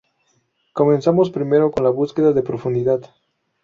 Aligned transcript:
Comenzamos 0.73 1.29
primero 1.29 1.69
con 1.69 1.83
la 1.83 1.91
búsqueda 1.91 2.31
en 2.31 2.43
profundidad. 2.43 3.01